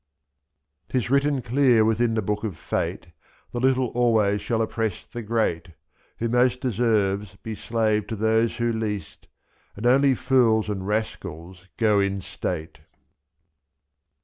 'Tis 0.89 1.11
written 1.11 1.43
clear 1.43 1.85
within 1.85 2.15
the 2.15 2.23
Book 2.23 2.43
of 2.43 2.57
Fate, 2.57 3.09
The 3.51 3.59
little 3.59 3.89
always 3.89 4.41
shall 4.41 4.63
oppress 4.63 5.05
the 5.05 5.21
great, 5.21 5.67
I'jb' 5.67 5.73
Who 6.17 6.27
most 6.29 6.59
deserves 6.59 7.35
be 7.43 7.53
slave 7.53 8.07
to 8.07 8.15
those 8.15 8.57
who 8.57 8.73
least. 8.73 9.27
And 9.75 9.85
only 9.85 10.15
fools 10.15 10.69
and 10.69 10.87
rascals 10.87 11.67
go 11.77 11.99
in 11.99 12.19
state. 12.21 12.79